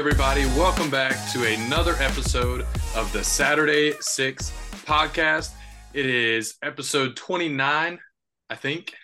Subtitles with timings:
[0.00, 0.46] Everybody?
[0.56, 2.62] Welcome back to another episode
[2.96, 4.50] of the Saturday Six
[4.86, 5.50] podcast.
[5.92, 7.98] It is episode 29,
[8.48, 8.94] I think.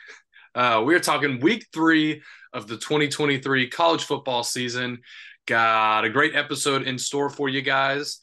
[0.54, 2.22] Uh, we're talking week three
[2.54, 5.02] of the 2023 college football season.
[5.44, 8.18] Got a great episode in store for you guys.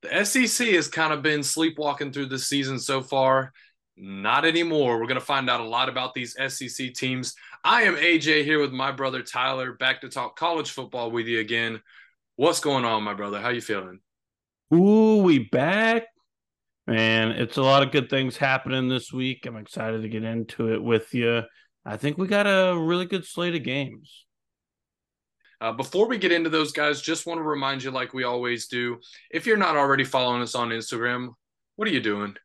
[0.00, 3.52] The SEC has kind of been sleepwalking through the season so far.
[3.98, 4.98] Not anymore.
[4.98, 7.34] We're going to find out a lot about these SEC teams.
[7.62, 11.40] I am AJ here with my brother Tyler, back to talk college football with you
[11.40, 11.82] again.
[12.36, 13.40] What's going on, my brother?
[13.40, 14.00] How you feeling?
[14.74, 16.04] Ooh, we back.
[16.86, 19.46] Man, it's a lot of good things happening this week.
[19.46, 21.42] I'm excited to get into it with you.
[21.84, 24.24] I think we got a really good slate of games.
[25.60, 28.66] Uh, before we get into those guys, just want to remind you, like we always
[28.68, 28.98] do,
[29.30, 31.30] if you're not already following us on Instagram,
[31.76, 32.36] what are you doing?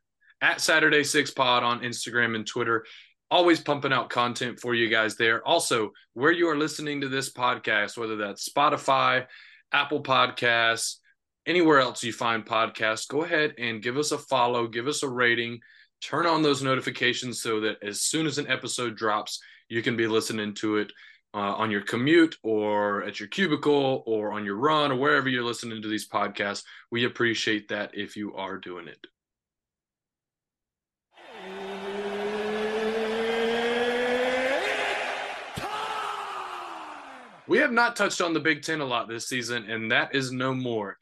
[0.41, 2.85] at Saturday Six Pod on Instagram and Twitter.
[3.29, 5.45] Always pumping out content for you guys there.
[5.47, 9.25] Also, where you are listening to this podcast, whether that's Spotify,
[9.71, 10.97] Apple Podcasts,
[11.45, 15.09] anywhere else you find podcasts, go ahead and give us a follow, give us a
[15.09, 15.59] rating,
[16.01, 20.07] turn on those notifications so that as soon as an episode drops, you can be
[20.07, 20.91] listening to it
[21.33, 25.43] uh, on your commute or at your cubicle or on your run or wherever you're
[25.43, 26.63] listening to these podcasts.
[26.91, 29.07] We appreciate that if you are doing it.
[37.51, 40.31] We have not touched on the Big Ten a lot this season, and that is
[40.31, 40.95] no more.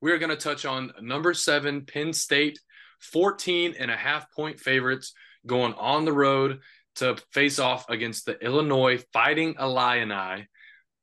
[0.00, 2.60] We are going to touch on number seven, Penn State,
[3.00, 6.60] 14 and a half point favorites going on the road
[6.94, 10.46] to face off against the Illinois Fighting Illini,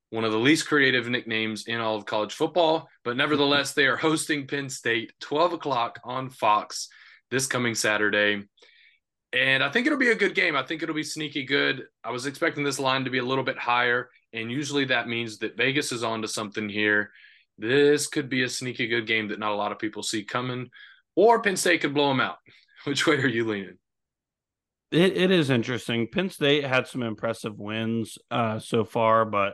[0.09, 2.87] one of the least creative nicknames in all of college football.
[3.03, 6.87] But nevertheless, they are hosting Penn State, 12 o'clock on Fox
[7.29, 8.43] this coming Saturday.
[9.33, 10.55] And I think it'll be a good game.
[10.57, 11.85] I think it'll be sneaky good.
[12.03, 15.37] I was expecting this line to be a little bit higher, and usually that means
[15.39, 17.11] that Vegas is on to something here.
[17.57, 20.69] This could be a sneaky good game that not a lot of people see coming,
[21.15, 22.37] or Penn State could blow them out.
[22.83, 23.77] Which way are you leaning?
[24.91, 26.09] It, it is interesting.
[26.11, 29.53] Penn State had some impressive wins uh, so far, but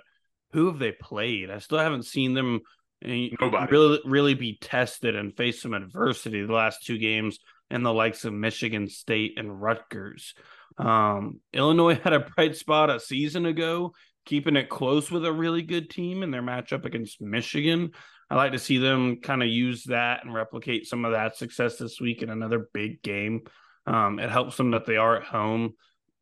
[0.53, 1.51] who have they played?
[1.51, 2.61] I still haven't seen them
[3.03, 3.71] eh, Nobody.
[3.71, 7.37] really really be tested and face some adversity the last two games
[7.69, 10.33] and the likes of Michigan State and Rutgers.
[10.77, 13.93] Um, Illinois had a bright spot a season ago,
[14.25, 17.91] keeping it close with a really good team in their matchup against Michigan.
[18.29, 21.77] I like to see them kind of use that and replicate some of that success
[21.77, 23.41] this week in another big game.
[23.85, 25.75] Um, it helps them that they are at home.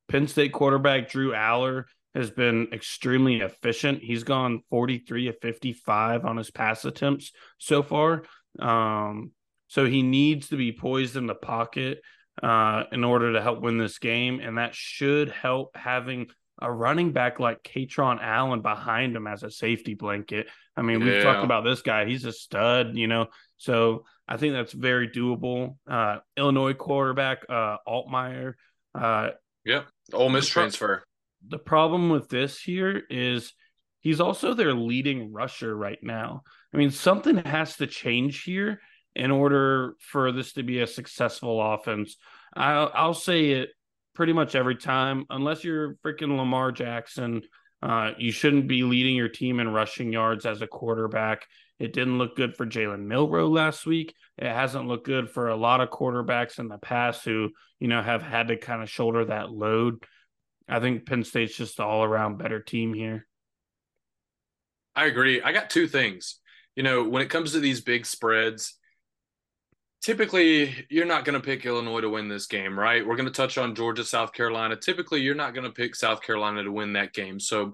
[0.07, 4.03] Penn State quarterback Drew Allar has been extremely efficient.
[4.03, 8.23] He's gone 43 of 55 on his pass attempts so far.
[8.59, 9.31] Um,
[9.75, 11.99] so he needs to be poised in the pocket
[12.41, 14.39] uh, in order to help win this game.
[14.39, 16.27] And that should help having
[16.61, 20.47] a running back like Kaytron Allen behind him as a safety blanket.
[20.77, 21.05] I mean, yeah.
[21.05, 22.05] we've talked about this guy.
[22.05, 23.27] He's a stud, you know.
[23.57, 25.75] So I think that's very doable.
[25.85, 28.53] Uh, Illinois quarterback, uh, Altmyer.
[28.97, 29.31] Uh,
[29.65, 29.87] yep.
[30.13, 31.03] Ole Miss the pro- transfer.
[31.49, 33.51] The problem with this here is
[33.99, 36.43] he's also their leading rusher right now.
[36.73, 38.79] I mean, something has to change here
[39.15, 42.17] in order for this to be a successful offense.
[42.55, 43.69] I'll, I'll say it
[44.13, 47.43] pretty much every time, unless you're freaking Lamar Jackson.
[47.81, 51.45] Uh, you shouldn't be leading your team in rushing yards as a quarterback.
[51.77, 54.15] It didn't look good for Jalen Milroe last week.
[54.37, 58.01] It hasn't looked good for a lot of quarterbacks in the past who, you know,
[58.01, 60.03] have had to kind of shoulder that load.
[60.67, 63.27] I think Penn State's just all around better team here.
[64.95, 65.41] I agree.
[65.41, 66.39] I got two things.
[66.75, 68.75] You know, when it comes to these big spreads,
[70.05, 73.03] typically you're not going to pick Illinois to win this game, right?
[73.05, 74.75] We're going to touch on Georgia, South Carolina.
[74.75, 77.39] Typically, you're not going to pick South Carolina to win that game.
[77.39, 77.73] So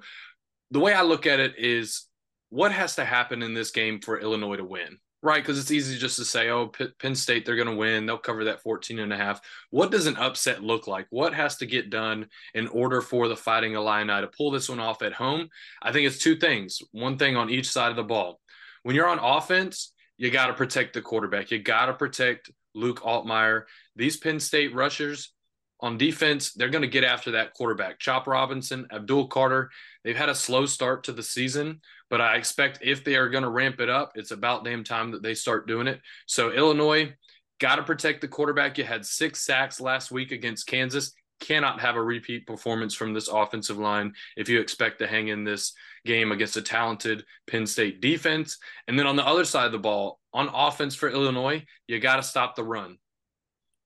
[0.71, 2.05] the way I look at it is
[2.47, 5.43] what has to happen in this game for Illinois to win, right?
[5.43, 8.05] Because it's easy just to say, oh, P- Penn State, they're going to win.
[8.05, 9.41] They'll cover that 14 and a half.
[9.69, 11.07] What does an upset look like?
[11.09, 14.79] What has to get done in order for the Fighting Illini to pull this one
[14.79, 15.49] off at home?
[15.81, 18.39] I think it's two things, one thing on each side of the ball.
[18.83, 19.91] When you're on offense,
[20.21, 21.49] you got to protect the quarterback.
[21.49, 23.63] You got to protect Luke Altmyer.
[23.95, 25.33] These Penn State rushers
[25.79, 27.97] on defense, they're going to get after that quarterback.
[27.97, 29.71] Chop Robinson, Abdul Carter,
[30.03, 31.81] they've had a slow start to the season,
[32.11, 35.09] but I expect if they are going to ramp it up, it's about damn time
[35.09, 35.99] that they start doing it.
[36.27, 37.15] So, Illinois,
[37.59, 38.77] got to protect the quarterback.
[38.77, 43.27] You had six sacks last week against Kansas cannot have a repeat performance from this
[43.27, 45.73] offensive line if you expect to hang in this
[46.05, 48.57] game against a talented Penn State defense.
[48.87, 52.15] And then on the other side of the ball, on offense for Illinois, you got
[52.15, 52.97] to stop the run.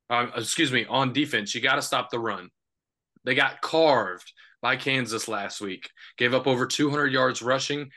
[0.10, 2.50] Um, excuse me, on defense, you got to stop the run.
[3.24, 4.32] They got carved
[4.62, 7.90] by Kansas last week, gave up over 200 yards rushing.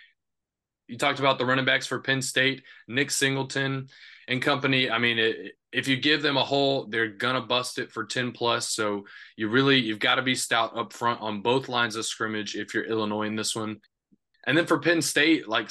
[0.87, 3.89] you talked about the running backs for Penn State, Nick Singleton
[4.27, 4.91] and company.
[4.91, 8.33] I mean, it, if you give them a hole, they're gonna bust it for 10
[8.33, 8.71] plus.
[8.71, 9.05] So
[9.37, 12.75] you really you've got to be stout up front on both lines of scrimmage if
[12.75, 13.81] you're Illinois in this one.
[14.47, 15.71] And then for Penn State, like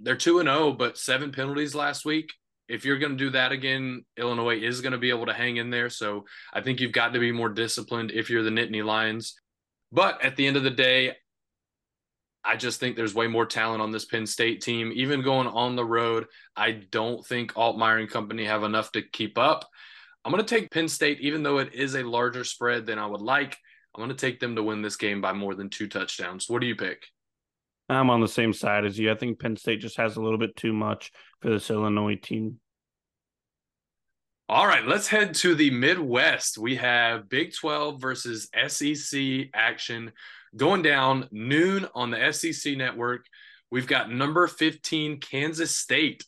[0.00, 2.32] they're 2 and 0, but seven penalties last week.
[2.68, 5.56] If you're going to do that again, Illinois is going to be able to hang
[5.56, 5.88] in there.
[5.88, 9.36] So I think you've got to be more disciplined if you're the Nittany Lions.
[9.92, 11.14] But at the end of the day,
[12.46, 14.92] I just think there's way more talent on this Penn State team.
[14.94, 19.36] Even going on the road, I don't think Altmyer and company have enough to keep
[19.36, 19.68] up.
[20.24, 23.06] I'm going to take Penn State, even though it is a larger spread than I
[23.06, 23.56] would like.
[23.94, 26.48] I'm going to take them to win this game by more than two touchdowns.
[26.48, 27.06] What do you pick?
[27.88, 29.10] I'm on the same side as you.
[29.10, 32.60] I think Penn State just has a little bit too much for this Illinois team.
[34.48, 36.58] All right, let's head to the Midwest.
[36.58, 40.12] We have Big 12 versus SEC action
[40.56, 43.26] going down noon on the SEC network.
[43.70, 46.24] We've got number 15, Kansas State,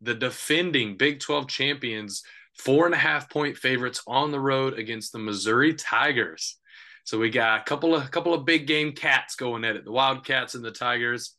[0.00, 2.22] the defending Big 12 champions,
[2.58, 6.58] four and a half point favorites on the road against the Missouri Tigers.
[7.04, 9.84] So we got a couple of a couple of big game cats going at it,
[9.84, 11.34] the Wildcats and the Tigers.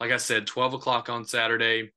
[0.00, 1.92] Like I said, 12 o'clock on Saturday.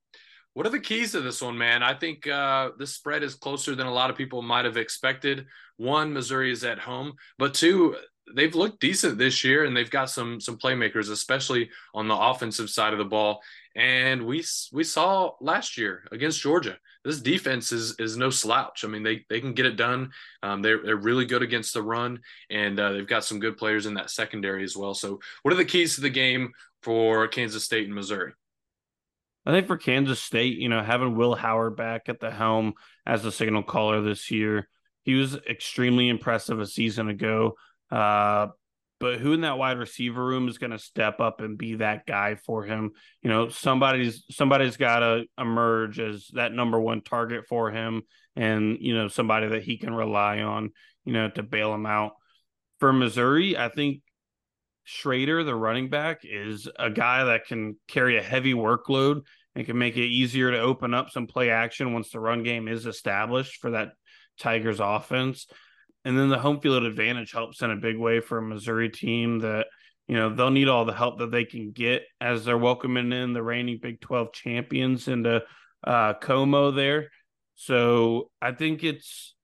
[0.54, 1.84] What are the keys to this one, man?
[1.84, 5.46] I think uh, this spread is closer than a lot of people might have expected.
[5.78, 7.96] One, Missouri is at home, but two,
[8.36, 12.70] they've looked decent this year, and they've got some some playmakers, especially on the offensive
[12.70, 13.42] side of the ball.
[13.76, 16.78] And we we saw last year against Georgia,
[17.08, 18.84] this defense is is no slouch.
[18.84, 20.12] I mean, they they can get it done.
[20.44, 22.20] Um, they're they're really good against the run,
[22.50, 24.94] and uh, they've got some good players in that secondary as well.
[24.94, 26.52] So, what are the keys to the game
[26.82, 28.34] for Kansas State and Missouri?
[29.46, 32.74] I think for Kansas State, you know, having Will Howard back at the helm
[33.06, 34.68] as the signal caller this year,
[35.04, 37.56] he was extremely impressive a season ago.
[37.92, 38.48] Uh,
[39.00, 42.06] but who in that wide receiver room is going to step up and be that
[42.06, 42.92] guy for him?
[43.22, 48.04] You know, somebody's somebody's got to emerge as that number one target for him,
[48.36, 50.72] and you know somebody that he can rely on,
[51.06, 52.14] you know, to bail him out.
[52.80, 54.02] For Missouri, I think
[54.84, 59.22] Schrader, the running back, is a guy that can carry a heavy workload
[59.56, 62.68] and can make it easier to open up some play action once the run game
[62.68, 63.94] is established for that
[64.40, 65.48] Tigers offense.
[66.08, 69.40] And then the home field advantage helps in a big way for a Missouri team
[69.40, 69.68] that,
[70.08, 73.34] you know, they'll need all the help that they can get as they're welcoming in
[73.34, 75.44] the reigning Big 12 champions into
[75.86, 77.10] uh, Como there.
[77.56, 79.36] So I think it's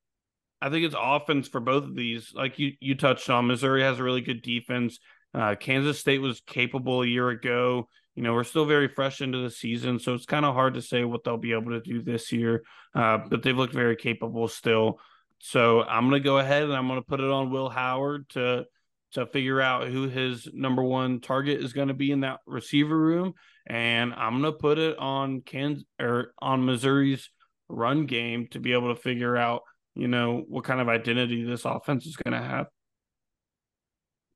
[0.61, 2.31] I think it's offense for both of these.
[2.33, 4.99] Like you you touched on, Missouri has a really good defense.
[5.33, 7.89] Uh, Kansas State was capable a year ago.
[8.15, 10.81] You know, we're still very fresh into the season, so it's kind of hard to
[10.81, 12.63] say what they'll be able to do this year.
[12.95, 15.01] Uh, but they've looked very capable still.
[15.45, 18.29] So I'm going to go ahead and I'm going to put it on Will Howard
[18.29, 18.63] to
[19.11, 22.97] to figure out who his number one target is going to be in that receiver
[22.97, 23.33] room,
[23.67, 27.29] and I'm going to put it on Kansas or on Missouri's
[27.67, 29.63] run game to be able to figure out
[29.95, 32.67] you know what kind of identity this offense is going to have.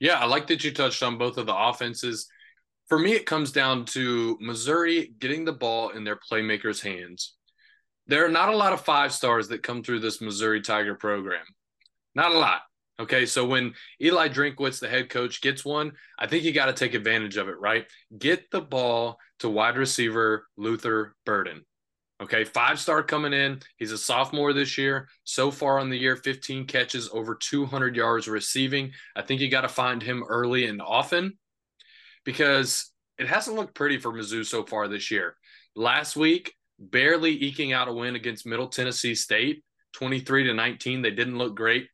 [0.01, 2.27] Yeah, I like that you touched on both of the offenses.
[2.89, 7.36] For me, it comes down to Missouri getting the ball in their playmakers' hands
[8.07, 11.45] there are not a lot of five stars that come through this Missouri Tiger program.
[12.15, 12.61] Not a lot.
[12.99, 16.73] Okay, so when Eli Drinkwitz, the head coach, gets one, I think you got to
[16.73, 17.85] take advantage of it, right?
[18.17, 21.63] Get the ball to wide receiver Luther Burden.
[22.19, 23.59] Okay, five star coming in.
[23.77, 25.07] He's a sophomore this year.
[25.23, 28.93] So far on the year, 15 catches, over 200 yards receiving.
[29.15, 31.37] I think you got to find him early and often
[32.25, 35.35] because it hasn't looked pretty for Mizzou so far this year.
[35.75, 41.01] Last week, barely eking out a win against Middle Tennessee State, 23 to 19.
[41.01, 41.87] They didn't look great.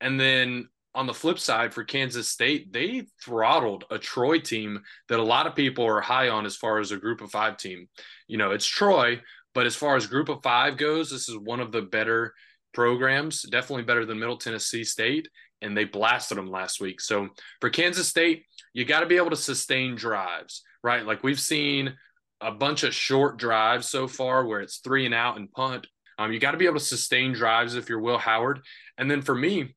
[0.00, 5.20] And then on the flip side for Kansas State, they throttled a Troy team that
[5.20, 7.88] a lot of people are high on as far as a group of five team.
[8.28, 9.20] You know, it's Troy,
[9.54, 12.34] but as far as group of five goes, this is one of the better
[12.74, 15.28] programs, definitely better than Middle Tennessee State.
[15.62, 17.00] And they blasted them last week.
[17.00, 17.28] So
[17.60, 21.06] for Kansas State, you got to be able to sustain drives, right?
[21.06, 21.94] Like we've seen
[22.42, 25.86] a bunch of short drives so far where it's three and out and punt.
[26.18, 28.60] Um, you got to be able to sustain drives if you're Will Howard.
[28.98, 29.74] And then for me,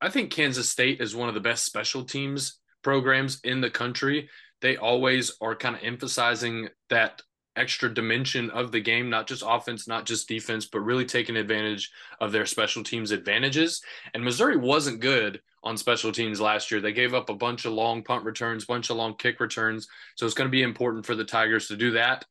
[0.00, 4.28] I think Kansas State is one of the best special teams programs in the country.
[4.60, 7.20] They always are kind of emphasizing that
[7.56, 11.90] extra dimension of the game, not just offense, not just defense, but really taking advantage
[12.20, 13.82] of their special teams advantages.
[14.14, 16.80] And Missouri wasn't good on special teams last year.
[16.80, 19.88] They gave up a bunch of long punt returns, bunch of long kick returns.
[20.14, 22.24] So it's going to be important for the Tigers to do that.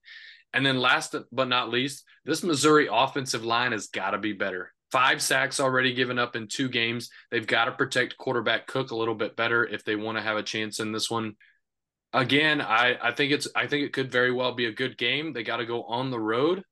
[0.53, 4.73] And then last but not least, this Missouri offensive line has got to be better.
[4.89, 7.09] Five sacks already given up in two games.
[7.29, 10.37] They've got to protect quarterback Cook a little bit better if they want to have
[10.37, 11.33] a chance in this one.
[12.13, 15.33] Again, I, I think it's I think it could very well be a good game.
[15.33, 16.63] They got to go on the road,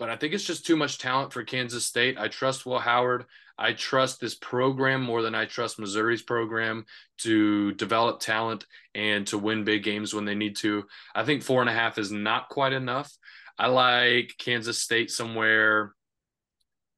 [0.00, 2.18] but I think it's just too much talent for Kansas State.
[2.18, 3.26] I trust Will Howard.
[3.58, 6.86] I trust this program more than I trust Missouri's program
[7.18, 8.64] to develop talent
[8.94, 10.84] and to win big games when they need to.
[11.14, 13.12] I think four and a half is not quite enough.
[13.58, 15.92] I like Kansas State somewhere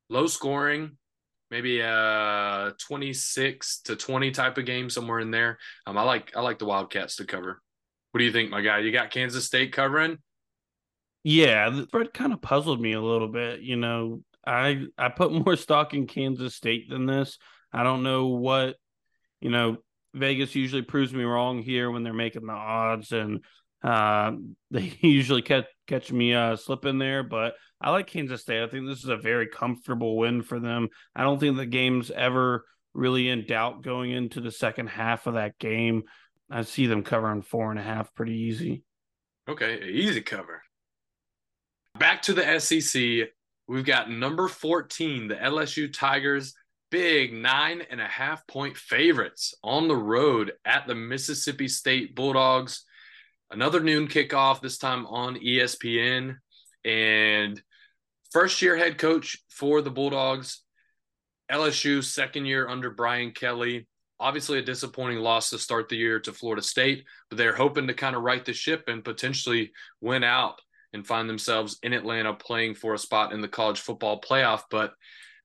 [0.08, 0.92] low scoring,
[1.50, 5.58] maybe a 26 to 20 type of game somewhere in there.
[5.88, 7.60] Um, I like I like the Wildcats to cover.
[8.12, 8.78] What do you think, my guy?
[8.78, 10.18] You got Kansas State covering?
[11.24, 13.60] Yeah, the kind of puzzled me a little bit.
[13.60, 17.38] You know, I I put more stock in Kansas State than this.
[17.72, 18.76] I don't know what
[19.40, 19.78] you know.
[20.14, 23.42] Vegas usually proves me wrong here when they're making the odds, and
[23.82, 24.32] uh,
[24.70, 27.22] they usually catch catch me uh, slipping there.
[27.22, 28.62] But I like Kansas State.
[28.62, 30.88] I think this is a very comfortable win for them.
[31.14, 32.64] I don't think the game's ever
[32.94, 36.02] really in doubt going into the second half of that game.
[36.50, 38.82] I see them covering four and a half pretty easy.
[39.48, 40.62] Okay, easy cover.
[41.98, 43.28] Back to the SEC.
[43.68, 46.54] We've got number 14, the LSU Tigers,
[46.90, 52.84] big nine and a half point favorites on the road at the Mississippi State Bulldogs.
[53.50, 56.36] Another noon kickoff, this time on ESPN.
[56.84, 57.62] And
[58.30, 60.62] first year head coach for the Bulldogs,
[61.50, 63.86] LSU, second year under Brian Kelly.
[64.18, 67.94] Obviously, a disappointing loss to start the year to Florida State, but they're hoping to
[67.94, 70.60] kind of right the ship and potentially win out
[70.92, 74.62] and find themselves in Atlanta playing for a spot in the college football playoff.
[74.70, 74.92] But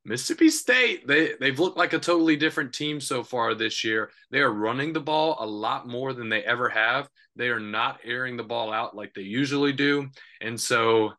[0.06, 4.10] Mississippi State, they, they've looked like a totally different team so far this year.
[4.32, 7.10] They are running the ball a lot more than they ever have.
[7.36, 10.10] They are not airing the ball out like they usually do.
[10.42, 11.12] And so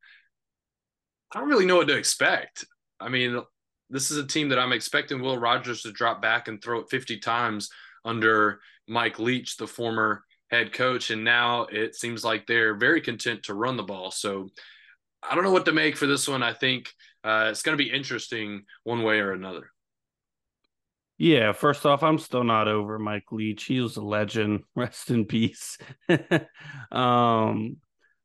[1.33, 2.65] I don't really know what to expect.
[2.99, 3.43] I mean,
[3.91, 6.91] this is a team that I'm expecting Will Rogers to drop back and throw it
[6.91, 7.71] 50 times
[8.05, 13.45] under Mike Leach, the former head coach, and now it seems like they're very content
[13.45, 14.11] to run the ball.
[14.11, 14.49] So
[15.23, 16.43] I don't know what to make for this one.
[16.43, 16.93] I think
[17.25, 19.71] uh, it's going to be interesting one way or another.
[21.19, 23.65] Yeah, first off, I'm still not over Mike Leach.
[23.65, 24.63] He was a legend.
[24.77, 25.77] Rest in peace.
[26.93, 27.77] um,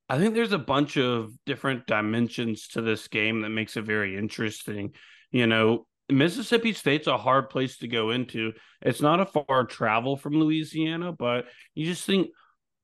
[0.09, 4.15] I think there's a bunch of different dimensions to this game that makes it very
[4.15, 4.93] interesting.
[5.31, 8.53] You know, Mississippi State's a hard place to go into.
[8.81, 12.29] It's not a far travel from Louisiana, but you just think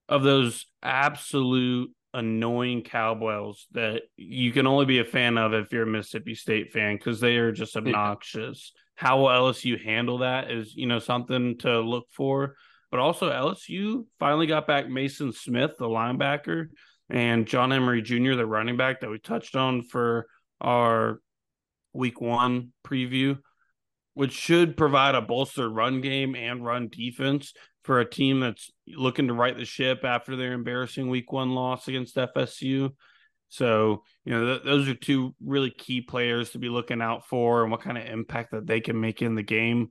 [0.07, 5.83] of those absolute annoying cowbells that you can only be a fan of if you're
[5.83, 8.71] a Mississippi State fan because they are just obnoxious.
[8.95, 12.55] How will LSU handle that is, you know, something to look for.
[12.91, 16.69] But also LSU finally got back Maason Smith, the linebacker,
[17.09, 20.27] and John Emery Jr., the running back that we touched on for
[20.59, 21.21] our
[21.99, 23.37] week one preview,
[24.15, 27.53] which should provide a bolstered run game and run defense
[27.83, 31.87] for a team that's looking to right the ship after their embarrassing week one loss
[31.87, 32.91] against FSU.
[33.49, 37.63] So, you know, th- those are two really key players to be looking out for
[37.63, 39.89] and what kind of impact that they can make in the game.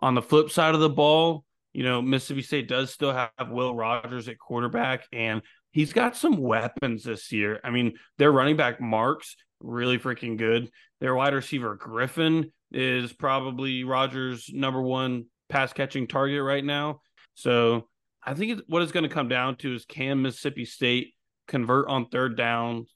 [0.00, 3.74] On the flip side of the ball, you know, Mississippi State does still have Will
[3.74, 5.42] Rogers at quarterback, and
[5.72, 7.60] he's got some weapons this year.
[7.64, 10.70] I mean, their running back Marks really freaking good.
[11.00, 17.00] Their wide receiver Griffin is probably Rogers' number one pass catching target right now.
[17.34, 17.88] So
[18.24, 21.14] I think what it's going to come down to is can Mississippi State
[21.48, 22.86] convert on third down,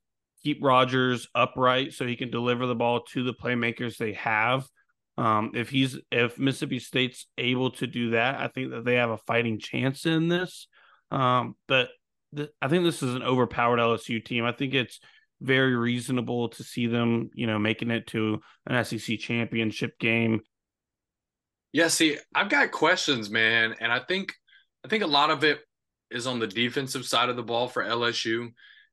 [0.43, 4.67] keep Rogers upright so he can deliver the ball to the playmakers they have.
[5.19, 9.11] Um, if he's if Mississippi State's able to do that, I think that they have
[9.11, 10.69] a fighting chance in this.
[11.11, 11.89] Um, but
[12.37, 14.45] th- I think this is an overpowered LSU team.
[14.45, 15.01] I think it's
[15.41, 20.41] very reasonable to see them, you know, making it to an SEC championship game.
[21.73, 24.35] Yeah, see, I've got questions, man, and I think
[24.85, 25.61] I think a lot of it
[26.11, 28.49] is on the defensive side of the ball for LSU.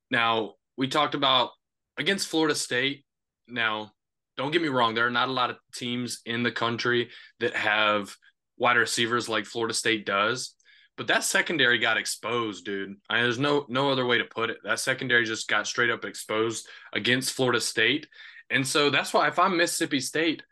[0.09, 1.51] Now, we talked about
[1.97, 3.05] against Florida State.
[3.47, 3.91] Now,
[4.35, 7.09] don't get me wrong, there are not a lot of teams in the country
[7.39, 8.15] that have
[8.57, 10.55] wide receivers like Florida State does.
[10.95, 12.95] But that secondary got exposed, dude.
[13.09, 14.57] I there's no no other way to put it.
[14.63, 18.07] That secondary just got straight up exposed against Florida State.
[18.49, 20.43] And so that's why if I'm Mississippi State,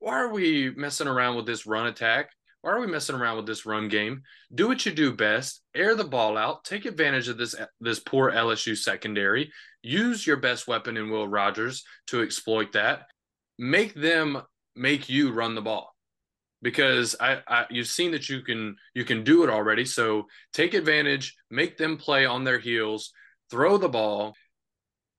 [0.00, 2.30] why are we messing around with this run attack?
[2.62, 4.22] Why are we messing around with this run game?
[4.52, 5.62] Do what you do best.
[5.72, 6.64] Air the ball out.
[6.64, 9.52] Take advantage of this this poor LSU secondary.
[9.82, 13.06] Use your best weapon in Will Rogers to exploit that.
[13.56, 14.42] Make them
[14.74, 15.95] make you run the ball
[16.66, 19.84] because I, I, you've seen that you can you can do it already.
[19.84, 23.12] So take advantage, make them play on their heels,
[23.52, 24.34] throw the ball,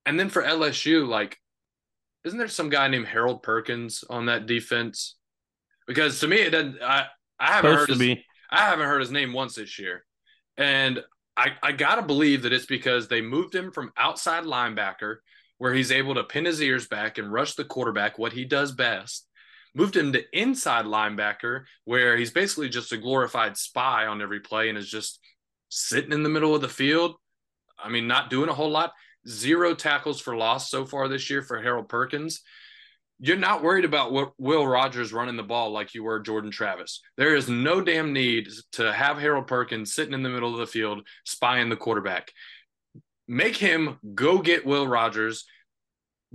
[0.06, 1.38] and then for LSU, like,
[2.25, 5.16] isn't there some guy named Harold Perkins on that defense?
[5.88, 6.82] Because to me, it doesn't.
[6.82, 7.06] I
[7.39, 8.25] I haven't Supposed heard his, be.
[8.51, 10.04] I haven't heard his name once this year,
[10.58, 11.01] and
[11.38, 15.20] I, I got to believe that it's because they moved him from outside linebacker,
[15.60, 18.74] where he's able to pin his ears back and rush the quarterback, what he does
[18.74, 19.25] best.
[19.77, 24.69] Moved him to inside linebacker, where he's basically just a glorified spy on every play
[24.69, 25.19] and is just
[25.69, 27.15] sitting in the middle of the field.
[27.77, 28.91] I mean, not doing a whole lot.
[29.27, 32.41] Zero tackles for loss so far this year for Harold Perkins
[33.19, 37.01] you're not worried about what Will Rogers running the ball like you were Jordan Travis.
[37.17, 40.67] There is no damn need to have Harold Perkins sitting in the middle of the
[40.67, 42.31] field spying the quarterback.
[43.27, 45.46] Make him go get Will Rogers.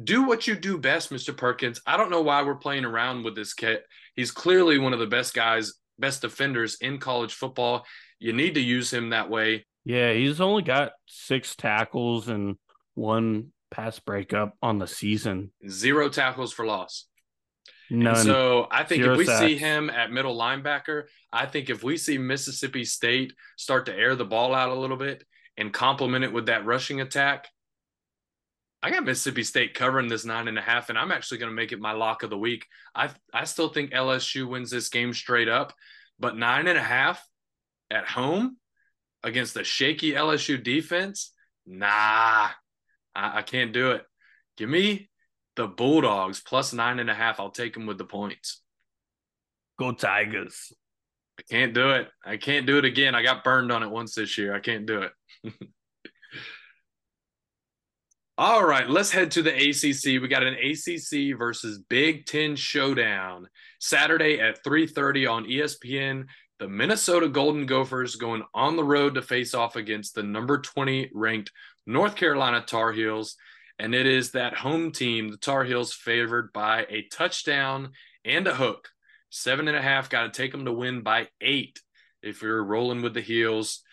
[0.03, 1.37] Do what you do best, Mr.
[1.37, 1.81] Perkins.
[1.87, 3.81] I don't know why we're playing around with this kid.
[4.17, 7.85] He's clearly one of the best guys, best defenders in college football.
[8.19, 9.67] You need to use him that way.
[9.85, 12.57] Yeah, he's only got six tackles and
[12.95, 15.51] one pass breakup on the season.
[15.69, 17.07] Zero tackles for loss.
[17.91, 18.15] None.
[18.15, 19.41] And so I think Zero if we sacks.
[19.41, 24.15] see him at middle linebacker, I think if we see Mississippi State start to air
[24.15, 25.25] the ball out a little bit
[25.59, 27.49] and complement it with that rushing attack,
[28.83, 31.57] I got Mississippi State covering this nine and a half, and I'm actually going to
[31.57, 32.67] make it my lock of the week.
[32.95, 35.73] I I still think LSU wins this game straight up,
[36.19, 37.25] but nine and a half
[37.91, 38.57] at home
[39.23, 41.33] against the shaky LSU defense,
[41.65, 42.49] nah,
[43.15, 44.03] I, I can't do it.
[44.57, 45.11] Give me
[45.55, 47.39] the Bulldogs plus nine and a half.
[47.39, 48.63] I'll take them with the points.
[49.79, 50.73] Go Tigers.
[51.39, 52.09] I can't do it.
[52.25, 53.15] I can't do it again.
[53.15, 54.55] I got burned on it once this year.
[54.55, 55.13] I can't do it.
[58.45, 60.21] All right, let's head to the ACC.
[60.21, 66.27] We got an ACC versus Big Ten showdown Saturday at 3:30 on ESPN.
[66.59, 71.13] The Minnesota Golden Gophers going on the road to face off against the number 20
[71.15, 71.53] ranked
[71.87, 73.37] North Carolina Tar Heels.
[73.79, 77.93] And it is that home team, the Tar Heels, favored by a touchdown
[78.25, 78.89] and a hook.
[79.31, 81.81] Seven and a half, got to take them to win by eight
[82.23, 83.85] if you're rolling with the Heels.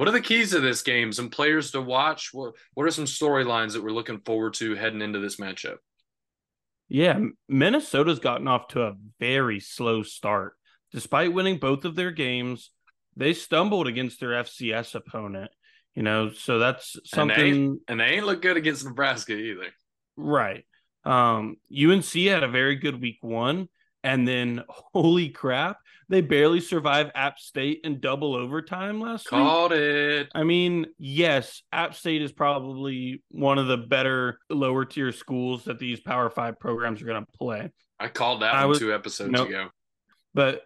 [0.00, 1.12] What are the keys to this game?
[1.12, 2.32] Some players to watch?
[2.32, 5.76] What, what are some storylines that we're looking forward to heading into this matchup?
[6.88, 10.54] Yeah, Minnesota's gotten off to a very slow start.
[10.90, 12.70] Despite winning both of their games,
[13.14, 15.50] they stumbled against their FCS opponent.
[15.94, 17.36] You know, so that's something.
[17.36, 19.66] And they ain't, and they ain't look good against Nebraska either.
[20.16, 20.64] Right.
[21.04, 23.68] Um, UNC had a very good week one,
[24.02, 25.76] and then holy crap,
[26.10, 29.48] they barely survive App State in double overtime last Called week.
[29.48, 30.28] Called it.
[30.34, 35.78] I mean, yes, App State is probably one of the better lower tier schools that
[35.78, 37.70] these Power Five programs are going to play.
[37.98, 39.48] I called that I one was, two episodes nope.
[39.48, 39.68] ago.
[40.34, 40.60] But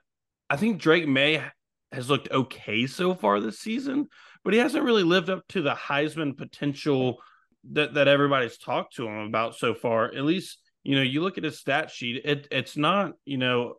[0.51, 1.45] I think Drake Maye
[1.93, 4.09] has looked okay so far this season
[4.45, 7.17] but he hasn't really lived up to the Heisman potential
[7.73, 10.05] that that everybody's talked to him about so far.
[10.05, 13.75] At least, you know, you look at his stat sheet, it it's not, you know,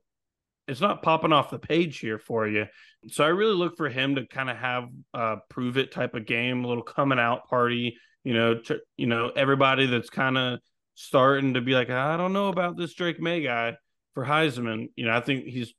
[0.67, 2.65] it's not popping off the page here for you.
[3.07, 6.25] So I really look for him to kind of have a prove it type of
[6.25, 10.59] game, a little coming out party, you know, to, you know, everybody that's kind of
[10.95, 13.77] starting to be like, I don't know about this Drake Maye guy
[14.13, 14.87] for Heisman.
[14.95, 15.73] You know, I think he's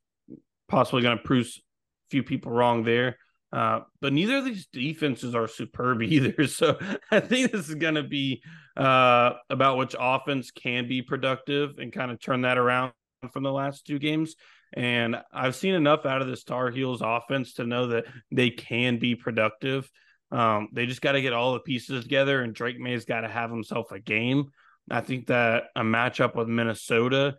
[0.69, 3.17] possibly going to prove a few people wrong there.
[3.51, 6.47] Uh, but neither of these defenses are superb either.
[6.47, 6.77] So
[7.11, 8.41] I think this is going to be
[8.77, 12.93] uh, about which offense can be productive and kind of turn that around
[13.33, 14.35] from the last two games.
[14.73, 18.99] And I've seen enough out of this Tar Heels offense to know that they can
[18.99, 19.89] be productive.
[20.31, 23.29] Um, they just got to get all the pieces together, and Drake Maye's got to
[23.29, 24.51] have himself a game.
[24.89, 27.35] I think that a matchup with Minnesota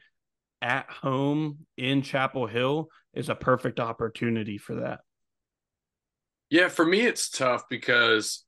[0.61, 5.01] at home in Chapel Hill is a perfect opportunity for that.
[6.51, 8.45] Yeah, for me, it's tough because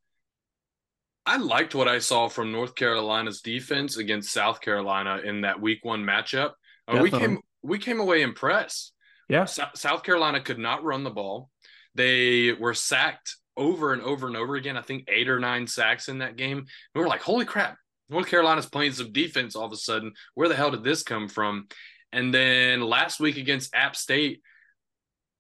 [1.27, 5.81] I liked what I saw from North Carolina's defense against South Carolina in that Week
[5.83, 6.53] One matchup.
[6.89, 8.93] Uh, we came we came away impressed.
[9.29, 11.51] Yeah, South Carolina could not run the ball.
[11.95, 14.77] They were sacked over and over and over again.
[14.77, 16.67] I think eight or nine sacks in that game.
[16.95, 17.77] We were like, "Holy crap!
[18.09, 20.13] North Carolina's playing some defense all of a sudden.
[20.35, 21.69] Where the hell did this come from?"
[22.13, 24.43] And then last week against App State,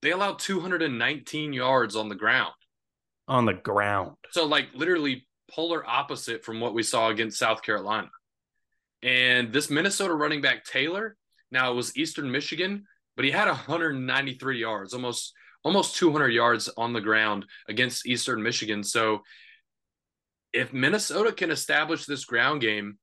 [0.02, 2.52] they allowed 219 yards on the ground.
[3.28, 4.16] On the ground.
[4.30, 8.11] So, like, literally polar opposite from what we saw against South Carolina.
[9.02, 11.16] And this Minnesota running back, Taylor,
[11.50, 12.84] now it was Eastern Michigan,
[13.16, 15.32] but he had 193 yards, almost
[15.62, 18.82] almost 200 yards on the ground against Eastern Michigan.
[18.82, 19.22] So,
[20.52, 22.98] if Minnesota can establish this ground game,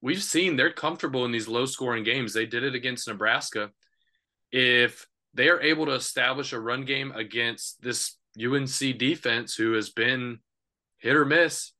[0.00, 2.32] we've seen they're comfortable in these low scoring games.
[2.32, 3.70] They did it against Nebraska.
[4.50, 9.90] If they are able to establish a run game against this UNC defense, who has
[9.90, 10.38] been
[10.98, 11.72] hit or miss,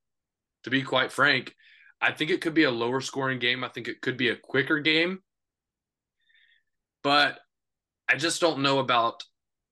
[0.64, 1.54] to be quite frank,
[2.00, 3.64] I think it could be a lower scoring game.
[3.64, 5.20] I think it could be a quicker game.
[7.02, 7.38] But
[8.08, 9.22] I just don't know about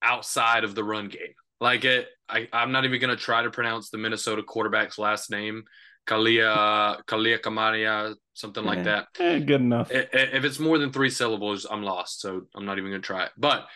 [0.02, 1.34] outside of the run game.
[1.60, 5.30] Like it, I, I'm not even going to try to pronounce the Minnesota quarterback's last
[5.30, 5.64] name.
[6.06, 9.08] Kalia Kalia Kamaria, something like that.
[9.20, 9.90] Eh, good enough.
[9.90, 12.20] If it's more than three syllables, I'm lost.
[12.20, 13.32] So I'm not even going to try it.
[13.36, 13.66] But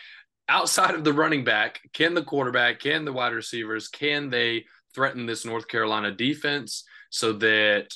[0.49, 5.25] outside of the running back, can the quarterback, can the wide receivers, can they threaten
[5.25, 7.93] this North Carolina defense so that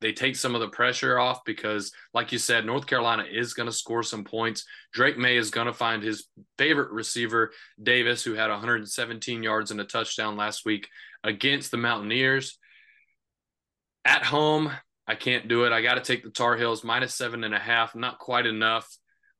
[0.00, 1.44] they take some of the pressure off?
[1.44, 4.64] Because, like you said, North Carolina is going to score some points.
[4.92, 6.28] Drake Maye is going to find his
[6.58, 7.52] favorite receiver,
[7.82, 10.88] Davis, who had 117 yards and a touchdown last week
[11.22, 12.58] against the Mountaineers.
[14.04, 14.70] At home,
[15.06, 15.72] I can't do it.
[15.72, 18.88] I got to take the Tar Heels minus seven and a half, not quite enough.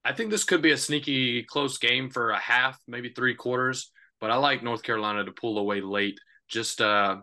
[0.04, 3.90] I think this could be a sneaky close game for a half, maybe three quarters,
[4.20, 6.18] but I like North Carolina to pull away late.
[6.48, 7.18] Just uh,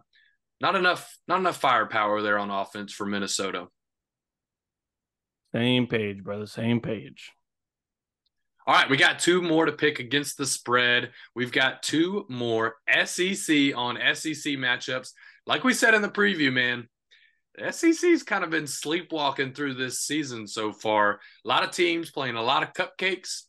[0.62, 3.68] not enough, not enough firepower there on offense for Minnesota.
[5.54, 6.46] Same page, brother.
[6.46, 7.32] Same page.
[8.68, 11.12] All right, we got two more to pick against the spread.
[11.36, 15.10] We've got two more SEC on SEC matchups.
[15.48, 16.88] Like we said in the preview, man,
[17.72, 21.20] SEC's kind of been sleepwalking through this season so far.
[21.44, 23.42] A lot of teams playing a lot of cupcakes,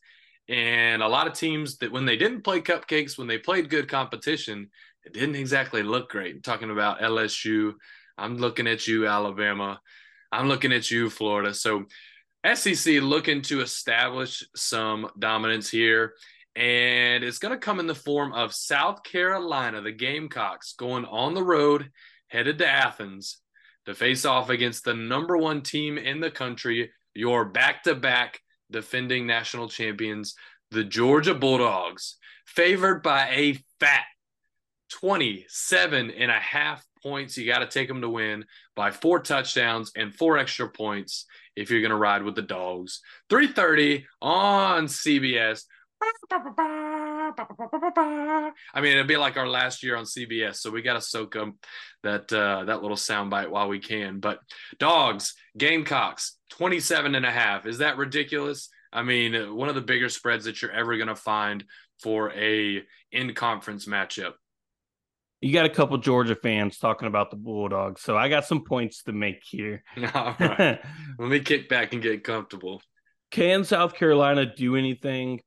[0.49, 3.87] and a lot of teams that when they didn't play cupcakes, when they played good
[3.87, 4.69] competition,
[5.05, 6.43] it didn't exactly look great.
[6.43, 7.73] Talking about LSU,
[8.17, 9.79] I'm looking at you, Alabama.
[10.31, 11.53] I'm looking at you, Florida.
[11.53, 11.85] So
[12.53, 16.13] SEC looking to establish some dominance here.
[16.55, 21.33] And it's going to come in the form of South Carolina, the Gamecocks, going on
[21.33, 21.89] the road,
[22.27, 23.37] headed to Athens
[23.85, 28.39] to face off against the number one team in the country, your back to back
[28.71, 30.35] defending national champions,
[30.71, 34.05] the Georgia Bulldogs, favored by a fat
[34.99, 37.37] 27 and a half points.
[37.37, 41.25] You got to take them to win by four touchdowns and four extra points
[41.55, 43.01] if you're going to ride with the dogs.
[43.29, 45.63] 3:30 on CBS.
[48.73, 51.35] I mean, it'd be like our last year on CBS, so we got to soak
[51.35, 51.53] up
[52.03, 54.19] that uh, that little soundbite while we can.
[54.19, 54.39] But
[54.79, 57.65] dogs, Gamecocks, 27 and a half.
[57.65, 58.69] Is that ridiculous?
[58.91, 61.63] I mean, one of the bigger spreads that you're ever going to find
[62.01, 64.33] for a in conference matchup.
[65.43, 69.03] You got a couple Georgia fans talking about the Bulldogs, so I got some points
[69.03, 69.83] to make here.
[70.13, 70.79] All right.
[71.19, 72.81] Let me kick back and get comfortable.
[73.29, 75.41] Can South Carolina do anything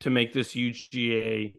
[0.00, 1.54] to make this UGA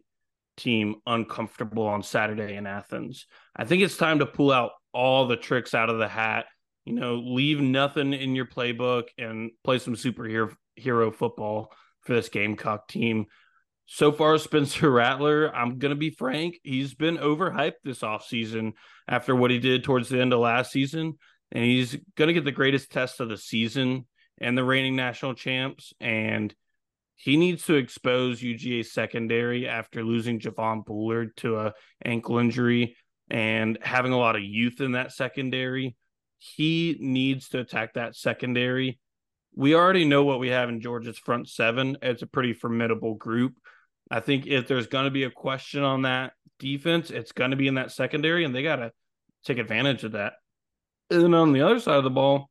[0.56, 3.26] team uncomfortable on Saturday in Athens.
[3.56, 6.46] I think it's time to pull out all the tricks out of the hat.
[6.84, 12.28] You know, leave nothing in your playbook and play some superhero hero football for this
[12.28, 13.26] Gamecock team.
[13.86, 18.72] So far, Spencer Rattler, I'm going to be frank, he's been overhyped this offseason
[19.08, 21.14] after what he did towards the end of last season.
[21.52, 24.06] And he's going to get the greatest test of the season
[24.38, 25.92] and the reigning national champs.
[26.00, 26.54] And
[27.16, 32.96] he needs to expose UGA secondary after losing Javon Bullard to a ankle injury
[33.30, 35.96] and having a lot of youth in that secondary.
[36.38, 38.98] He needs to attack that secondary.
[39.54, 41.96] We already know what we have in Georgia's front seven.
[42.02, 43.54] It's a pretty formidable group.
[44.10, 47.56] I think if there's going to be a question on that defense, it's going to
[47.56, 48.92] be in that secondary, and they got to
[49.44, 50.34] take advantage of that.
[51.10, 52.50] And on the other side of the ball,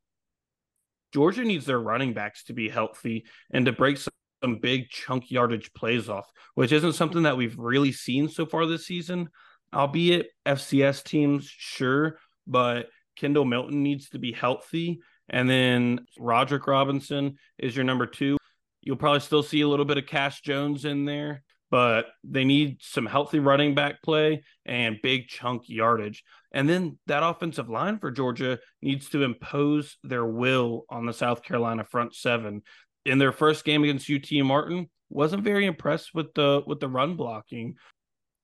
[1.14, 4.14] Georgia needs their running backs to be healthy and to break some
[4.44, 8.66] some big chunk yardage plays off, which isn't something that we've really seen so far
[8.66, 9.30] this season.
[9.74, 15.00] Albeit FCS teams, sure, but Kendall Milton needs to be healthy.
[15.30, 18.38] And then Roderick Robinson is your number two.
[18.84, 22.78] You'll probably still see a little bit of Cash Jones in there, but they need
[22.82, 26.24] some healthy running back play and big chunk yardage.
[26.52, 31.44] And then that offensive line for Georgia needs to impose their will on the South
[31.44, 32.62] Carolina front seven
[33.06, 37.16] in their first game against UT Martin, wasn't very impressed with the with the run
[37.16, 37.76] blocking.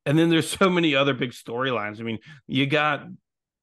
[0.05, 1.99] And then there's so many other big storylines.
[1.99, 3.05] I mean, you got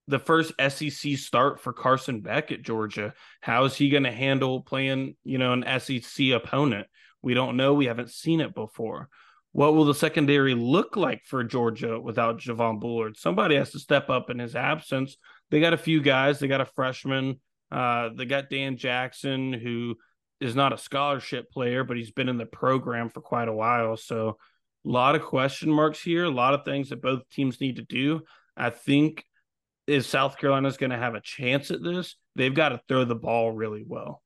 [0.09, 3.15] the first SEC start for Carson Beck at Georgia.
[3.41, 6.87] How is he going to handle playing, you know, an SEC opponent?
[7.23, 7.75] We don't know.
[7.75, 9.09] We haven't seen it before.
[9.53, 13.17] What will the secondary look like for Georgia without Javon Bullard?
[13.17, 15.17] Somebody has to step up in his absence.
[15.51, 16.39] They got a few guys.
[16.39, 17.41] They got a freshman.
[17.73, 19.97] Uh, they got Dan Jackson, who
[20.41, 23.97] is not a scholarship player, but he's been in the program for quite a while.
[23.97, 24.37] So
[24.85, 27.83] a lot of question marks here, a lot of things that both teams need to
[27.83, 28.23] do.
[28.57, 29.25] I think
[29.87, 33.15] if South Carolina's going to have a chance at this, they've got to throw the
[33.15, 34.23] ball really well.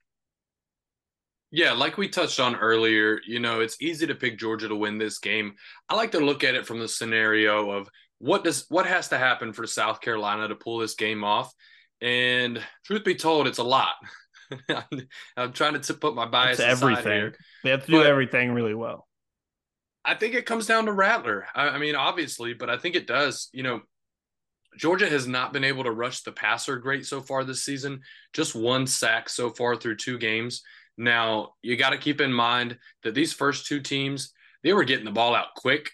[1.53, 4.99] Yeah, like we touched on earlier, you know, it's easy to pick Georgia to win
[4.99, 5.55] this game.
[5.89, 9.19] I like to look at it from the scenario of what does what has to
[9.19, 11.53] happen for South Carolina to pull this game off.
[12.01, 13.95] And truth be told, it's a lot.
[15.37, 16.61] I'm trying to put my bias.
[16.61, 17.33] Everything.
[17.65, 19.09] They have to do but, everything really well.
[20.05, 21.47] I think it comes down to Rattler.
[21.55, 23.49] I, I mean, obviously, but I think it does.
[23.53, 23.81] You know,
[24.77, 28.01] Georgia has not been able to rush the passer great so far this season.
[28.33, 30.63] Just one sack so far through two games.
[30.97, 35.05] Now, you got to keep in mind that these first two teams, they were getting
[35.05, 35.91] the ball out quick.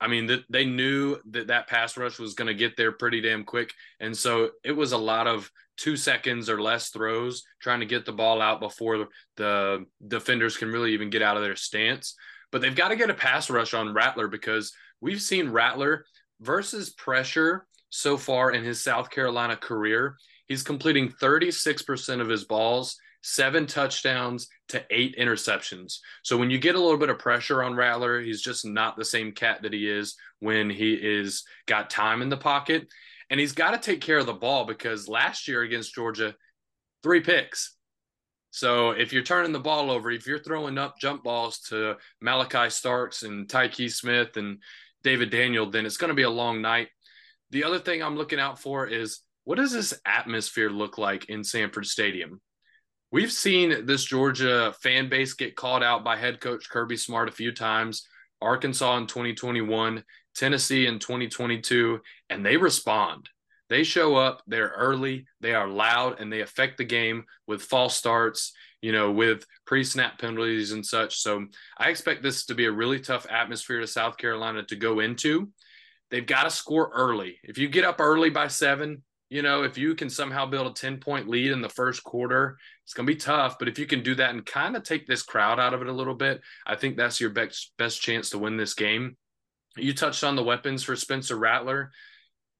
[0.00, 3.44] I mean, they knew that that pass rush was going to get there pretty damn
[3.44, 3.72] quick.
[4.00, 8.04] And so it was a lot of two seconds or less throws trying to get
[8.04, 12.14] the ball out before the defenders can really even get out of their stance.
[12.50, 16.04] But they've got to get a pass rush on Rattler because we've seen Rattler
[16.40, 20.16] versus pressure so far in his South Carolina career.
[20.48, 25.98] He's completing 36% of his balls, seven touchdowns to eight interceptions.
[26.22, 29.04] So when you get a little bit of pressure on Rattler, he's just not the
[29.04, 32.88] same cat that he is when he is got time in the pocket.
[33.28, 36.34] And he's got to take care of the ball because last year against Georgia,
[37.02, 37.76] three picks.
[38.52, 42.70] So if you're turning the ball over, if you're throwing up jump balls to Malachi
[42.70, 44.62] Starks and Tyke Smith and
[45.04, 46.88] David Daniel, then it's going to be a long night.
[47.52, 51.44] The other thing I'm looking out for is what does this atmosphere look like in
[51.44, 52.40] Sanford Stadium?
[53.10, 57.32] We've seen this Georgia fan base get called out by head coach Kirby Smart a
[57.32, 58.08] few times,
[58.40, 60.02] Arkansas in 2021,
[60.34, 63.28] Tennessee in 2022, and they respond.
[63.68, 67.96] They show up, they're early, they are loud, and they affect the game with false
[67.98, 71.18] starts, you know, with pre snap penalties and such.
[71.18, 71.44] So
[71.76, 75.50] I expect this to be a really tough atmosphere to South Carolina to go into.
[76.12, 77.40] They've got to score early.
[77.42, 80.74] If you get up early by seven, you know, if you can somehow build a
[80.74, 83.58] 10 point lead in the first quarter, it's going to be tough.
[83.58, 85.88] But if you can do that and kind of take this crowd out of it
[85.88, 89.16] a little bit, I think that's your best, best chance to win this game.
[89.76, 91.90] You touched on the weapons for Spencer Rattler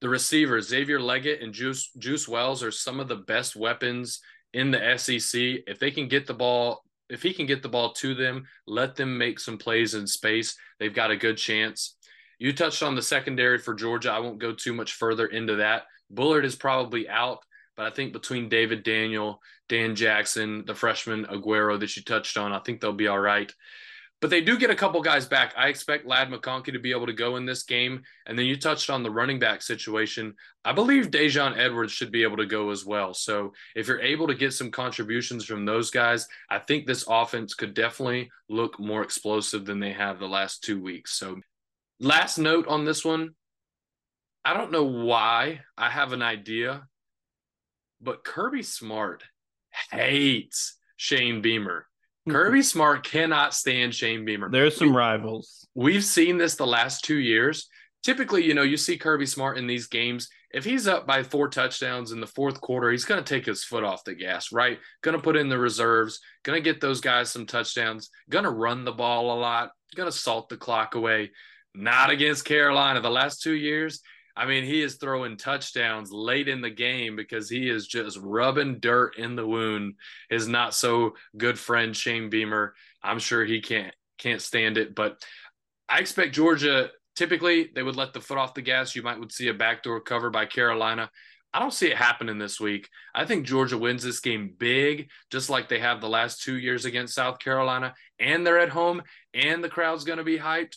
[0.03, 4.19] the receivers, Xavier Legette and Juice, Juice Wells, are some of the best weapons
[4.53, 5.41] in the SEC.
[5.69, 8.97] If they can get the ball, if he can get the ball to them, let
[8.97, 11.97] them make some plays in space, they've got a good chance.
[12.43, 14.11] You touched on the secondary for Georgia.
[14.11, 15.85] I won't go too much further into that.
[16.11, 17.39] Bullard is probably out,
[17.77, 22.53] but I think between David Daniel, Dan Jackson, the freshman Aguero that you touched on,
[22.53, 23.55] I think they'll be all right.
[24.21, 25.55] But they do get a couple guys back.
[25.57, 28.03] I expect Ladd McConkey to be able to go in this game.
[28.27, 30.35] And then you touched on the running back situation.
[30.65, 33.15] I believe Daijun Edwards should be able to go as well.
[33.15, 37.55] So if you're able to get some contributions from those guys, I think this offense
[37.55, 41.13] could definitely look more explosive than they have the last two weeks.
[41.13, 41.41] So
[42.03, 43.31] last note on this one.
[44.45, 45.61] I don't know why.
[45.79, 46.83] I have an idea,
[48.01, 49.23] but Kirby Smart
[49.91, 51.87] hates Shane Beamer.
[52.27, 52.33] Hmm.
[52.33, 54.51] Kirby Smart cannot stand Shane Beamer.
[54.51, 55.67] There's some we, rivals.
[55.75, 57.69] We've seen this the last two years.
[58.03, 60.29] Typically, you know, you see Kirby Smart in these games.
[60.53, 63.65] If he's up by four touchdowns in the fourth quarter, he's going to take his
[63.65, 64.79] foot off the gas, right?
[65.03, 68.51] Going to put in the reserves, going to get those guys some touchdowns, going to
[68.51, 71.31] run the ball a lot, going to salt the clock away.
[71.75, 73.01] Not against Carolina.
[73.01, 74.01] The last two years,
[74.37, 78.79] I mean, he is throwing touchdowns late in the game because he is just rubbing
[78.79, 79.95] dirt in the wound.
[80.31, 82.75] His not so good friend Shane Beamer.
[83.03, 85.23] I'm sure he can't can't stand it, but
[85.89, 86.91] I expect Georgia.
[87.17, 88.95] Typically, they would let the foot off the gas.
[88.95, 91.11] You might would see a backdoor cover by Carolina.
[91.55, 92.89] I don't see it happening this week.
[93.15, 96.87] I think Georgia wins this game big, just like they have the last two years
[96.87, 99.03] against South Carolina, and they're at home,
[99.35, 100.77] and the crowd's going to be hyped.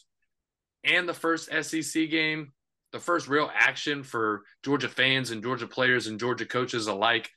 [0.86, 2.54] And the first SEC game,
[2.92, 7.30] the first real action for Georgia fans and Georgia players and Georgia coaches alike.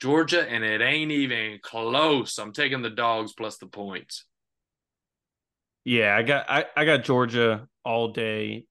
[0.00, 2.38] Georgia, and it ain't even close.
[2.38, 4.24] I'm taking the dogs plus the points.
[5.84, 8.66] Yeah, I got I, I got Georgia all day,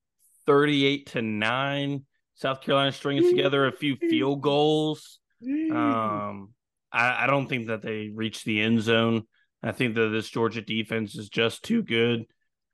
[0.45, 2.05] 38 to 9.
[2.35, 5.19] South Carolina stringing together a few field goals.
[5.43, 6.53] Um,
[6.91, 9.23] I, I don't think that they reach the end zone.
[9.63, 12.25] I think that this Georgia defense is just too good.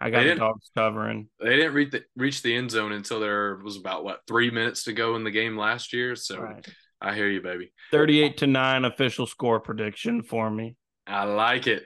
[0.04, 1.30] I got the dogs covering.
[1.39, 4.84] They didn't reach the, reach the end zone until there was about what three minutes
[4.84, 6.18] to go in the game last year.
[6.18, 6.68] So right.
[7.00, 7.72] I hear you, baby.
[7.89, 10.76] Thirty-eight to nine official score prediction for me.
[11.08, 11.86] I like it.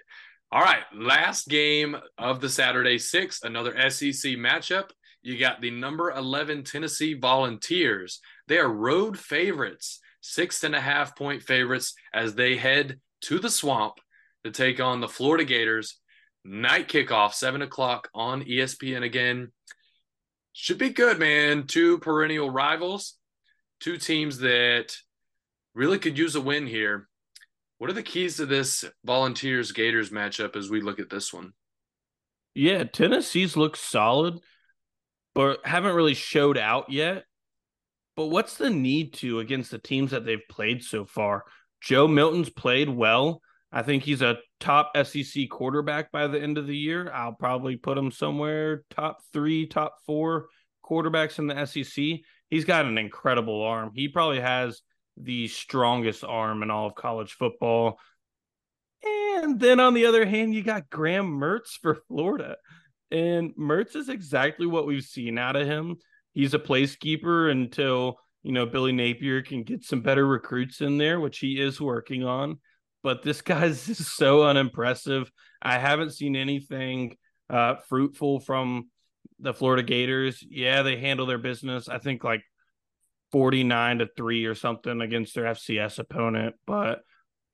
[0.51, 4.89] All right, last game of the Saturday six, another SEC matchup.
[5.21, 8.19] You got the number eleven Tennessee Volunteers.
[8.47, 13.51] They are road favorites, six and a half point favorites as they head to the
[13.51, 13.93] swamp
[14.43, 15.99] to take on the Florida Gators
[16.43, 19.51] night kickoff, seven o'clock on ESPN again.
[20.53, 21.67] Should be good, man.
[21.67, 23.15] Two perennial rivals,
[23.79, 24.95] two teams that
[25.73, 27.07] really could use a win here.
[27.77, 31.53] What are the keys to this Volunteers Gators matchup as we look at this one?
[32.55, 34.39] Yeah, Tennessee's looked solid,
[35.35, 37.25] but haven't really showed out yet.
[38.15, 41.43] But what's the need to against the teams that they've played so far?
[41.81, 46.67] Joe Milton's played well I think he's a top SEC quarterback by the end of
[46.67, 47.11] the year.
[47.13, 50.47] I'll probably put him somewhere top three, top four
[50.85, 52.21] quarterbacks in the SEC.
[52.49, 53.91] He's got an incredible arm.
[53.93, 54.81] He probably has
[55.17, 57.99] the strongest arm in all of college football.
[59.03, 62.55] And then on the other hand, you got Graham Mertz for Florida.
[63.11, 65.97] And Mertz is exactly what we've seen out of him.
[66.33, 71.19] He's a placekeeper until, you know, Billy Napier can get some better recruits in there,
[71.19, 72.59] which he is working on.
[73.07, 75.31] But this guy's just so unimpressive.
[75.61, 77.15] I haven't seen anything
[77.49, 78.89] uh, fruitful from
[79.39, 80.43] the Florida Gators.
[80.45, 81.87] Yeah, they handle their business.
[81.87, 82.43] I think like
[83.31, 86.99] 49 to 3 or something against their FCS opponent, but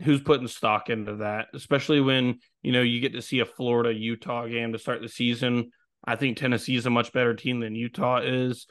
[0.01, 3.93] who's putting stock into that, especially when, you know, you get to see a Florida
[3.93, 5.69] Utah game to start the season.
[6.03, 8.65] I think Tennessee is a much better team than Utah is.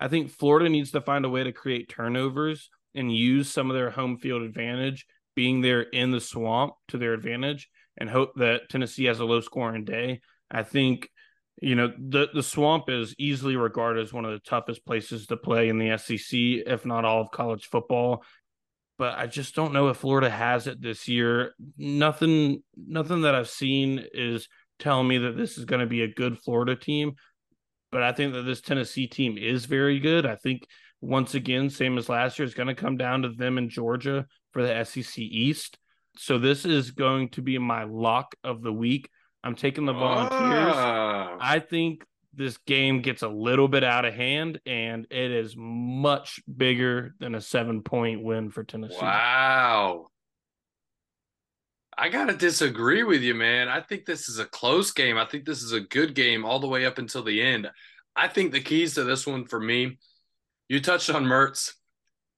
[0.00, 3.76] I think Florida needs to find a way to create turnovers and use some of
[3.76, 8.68] their home field advantage, being there in the swamp to their advantage, and hope that
[8.68, 10.20] Tennessee has a low scoring day.
[10.50, 11.08] I think
[11.60, 15.36] you know the the swamp is easily regarded as one of the toughest places to
[15.36, 18.24] play in the SEC, if not all of college football.
[18.98, 21.54] But I just don't know if Florida has it this year.
[21.76, 26.12] Nothing, nothing that I've seen is telling me that this is going to be a
[26.12, 27.14] good Florida team.
[27.90, 30.24] But I think that this Tennessee team is very good.
[30.24, 30.62] I think
[31.02, 34.24] once again, same as last year, it's going to come down to them in Georgia
[34.52, 35.76] for the SEC East.
[36.16, 39.10] So this is going to be my lock of the week.
[39.42, 40.74] I'm taking the Volunteers.
[40.76, 41.36] Oh.
[41.40, 46.40] I think this game gets a little bit out of hand and it is much
[46.54, 48.96] bigger than a seven point win for Tennessee.
[49.02, 50.06] Wow.
[51.98, 53.68] I got to disagree with you, man.
[53.68, 55.18] I think this is a close game.
[55.18, 57.68] I think this is a good game all the way up until the end.
[58.14, 59.98] I think the keys to this one for me,
[60.68, 61.72] you touched on Mertz.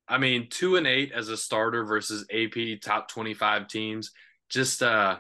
[0.07, 4.11] I mean, two and eight as a starter versus AP top 25 teams,
[4.49, 5.19] just uh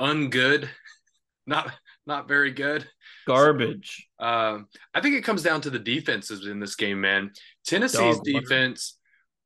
[0.00, 0.68] ungood
[1.46, 1.72] not
[2.06, 2.86] not very good.
[3.26, 4.08] Garbage.
[4.20, 7.30] So, um, I think it comes down to the defenses in this game, man.
[7.64, 8.98] Tennessee's Dog defense,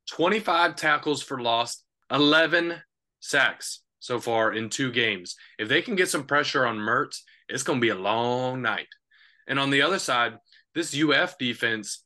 [0.09, 2.75] 25 tackles for loss, 11
[3.19, 5.35] sacks so far in two games.
[5.59, 8.87] If they can get some pressure on Mertz, it's going to be a long night.
[9.47, 10.37] And on the other side,
[10.73, 12.03] this UF defense,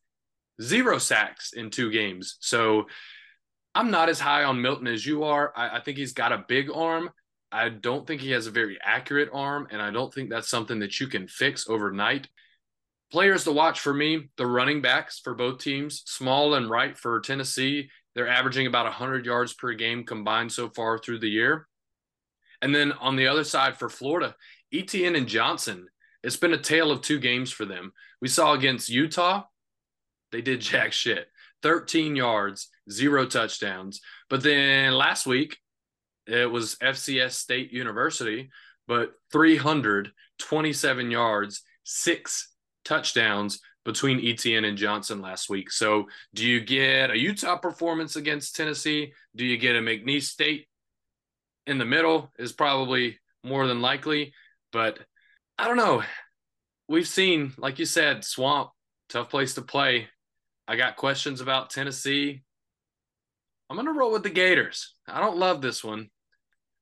[0.61, 2.37] zero sacks in two games.
[2.39, 2.87] So
[3.73, 5.53] I'm not as high on Milton as you are.
[5.55, 7.09] I, I think he's got a big arm,
[7.51, 10.79] I don't think he has a very accurate arm, and I don't think that's something
[10.79, 12.27] that you can fix overnight.
[13.11, 17.19] Players to watch for me, the running backs for both teams, Small and Wright for
[17.19, 17.89] Tennessee.
[18.15, 21.67] They're averaging about 100 yards per game combined so far through the year.
[22.61, 24.35] And then on the other side for Florida,
[24.73, 25.87] Etienne and Johnson,
[26.23, 27.91] it's been a tale of two games for them.
[28.21, 29.43] We saw against Utah,
[30.31, 31.27] they did jack shit
[31.61, 34.01] 13 yards, zero touchdowns.
[34.29, 35.57] But then last week,
[36.27, 38.49] it was FCS State University,
[38.87, 42.53] but 327 yards, six
[42.85, 45.71] touchdowns between Etienne and Johnson last week.
[45.71, 49.13] So, do you get a Utah performance against Tennessee?
[49.35, 50.67] Do you get a McNeese State
[51.65, 52.31] in the middle?
[52.37, 54.33] Is probably more than likely,
[54.71, 54.99] but
[55.57, 56.03] I don't know.
[56.87, 58.69] We've seen, like you said, Swamp,
[59.09, 60.07] tough place to play.
[60.71, 62.43] I got questions about Tennessee.
[63.69, 64.95] I'm going to roll with the Gators.
[65.05, 66.09] I don't love this one,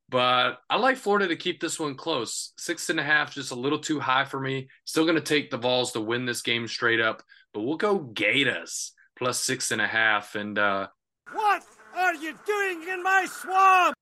[0.10, 2.54] but I like Florida to keep this one close.
[2.60, 4.68] Six and a half, just a little too high for me.
[4.86, 7.98] Still going to take the Vols to win this game straight up, but we'll go
[7.98, 10.36] Gators plus six and a half.
[10.36, 10.90] And uh,
[11.32, 11.64] what
[11.96, 13.96] are you doing in my swamp?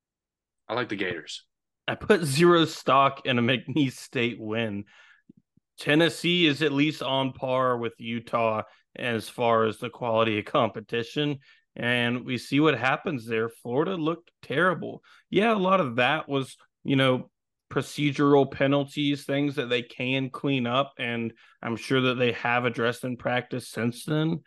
[0.68, 1.46] I like the Gators.
[1.88, 4.84] I put zero stock in a McNeese State win.
[5.80, 8.64] Tennessee is at least on par with Utah
[8.98, 11.40] as far as the quality of competition
[11.78, 13.50] and we see what happens there.
[13.50, 15.04] Florida looked terrible.
[15.30, 17.30] Yeah, a lot of that was, you know,
[17.70, 23.04] procedural penalties, things that they can clean up, and I'm sure that they have addressed
[23.04, 24.42] in practice since then.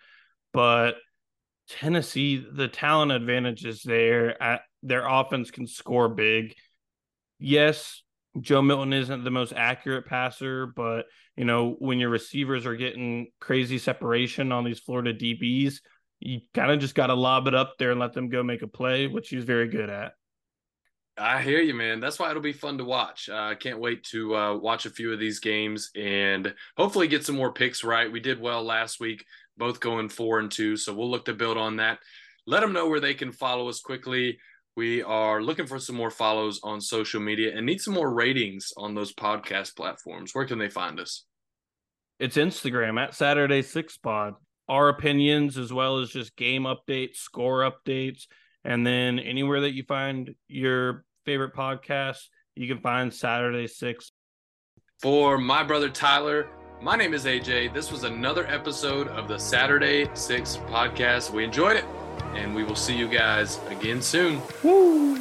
[0.53, 0.97] But
[1.69, 4.41] Tennessee, the talent advantage is there.
[4.43, 6.55] At, their offense can score big.
[7.39, 8.03] Yes,
[8.41, 11.07] Joe Milton isn't the most accurate passer, but
[11.37, 15.81] you know when your receivers are getting crazy separation on these Florida DBs,
[16.21, 18.63] you kind of just got to lob it up there and let them go make
[18.63, 20.13] a play, which he's very good at.
[21.19, 22.01] I hear you, man.
[22.01, 23.29] That's why it'll be fun to watch.
[23.29, 27.27] I uh, can't wait to uh, watch a few of these games and hopefully get
[27.27, 28.11] some more picks right.
[28.11, 29.25] We did well last week,
[29.57, 31.99] both going four and two, so we'll look to build on that.
[32.47, 34.39] Let them know where they can follow us quickly.
[34.81, 38.73] We are looking for some more follows on social media and need some more ratings
[38.79, 40.35] on those podcast platforms.
[40.35, 41.27] Where can they find us?
[42.19, 44.37] It's Instagram at Saturday Six Pod
[44.71, 48.23] our opinions as well as just game updates, score updates,
[48.65, 52.23] and then anywhere that you find your favorite podcast,
[52.57, 54.13] You can find Saturday Six.
[55.03, 56.49] For my brother Tyler,
[56.81, 57.75] my name is AJ.
[57.75, 61.31] This was another episode of the Saturday Six podcast.
[61.31, 61.85] We enjoyed it,
[62.35, 64.41] and we will see you guys again soon.
[64.63, 65.20] Woo!